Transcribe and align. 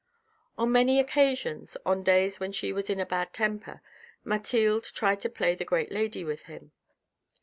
"On 0.57 0.71
many 0.71 0.99
occasions, 0.99 1.77
on 1.85 2.01
days 2.01 2.39
when 2.39 2.51
she 2.51 2.73
was 2.73 2.89
in 2.89 2.99
a 2.99 3.05
bad 3.05 3.35
temper 3.35 3.83
Mathilde, 4.23 4.85
tried 4.85 5.19
to 5.19 5.29
play 5.29 5.53
the 5.53 5.63
great 5.63 5.91
lady 5.91 6.23
with 6.23 6.45
him. 6.49 6.71